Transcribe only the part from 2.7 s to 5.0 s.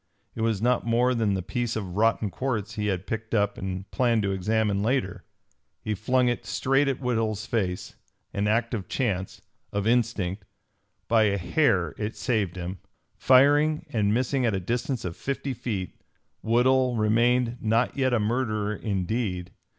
he had picked up and planned to examine